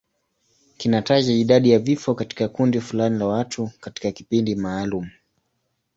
[0.77, 5.09] Kinataja idadi ya vifo katika kundi fulani la watu katika kipindi maalum.